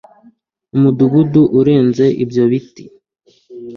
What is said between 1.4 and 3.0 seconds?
urenze ibyo biti